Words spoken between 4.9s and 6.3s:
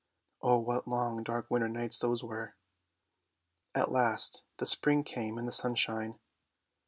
came and the sunshine.